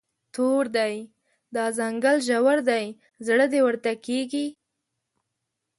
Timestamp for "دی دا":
0.75-1.65